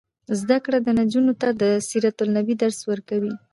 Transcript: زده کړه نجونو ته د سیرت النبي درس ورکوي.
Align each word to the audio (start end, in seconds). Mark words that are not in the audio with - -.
زده 0.39 0.57
کړه 0.65 0.77
نجونو 0.99 1.33
ته 1.41 1.49
د 1.61 1.63
سیرت 1.89 2.17
النبي 2.23 2.55
درس 2.61 2.79
ورکوي. 2.91 3.33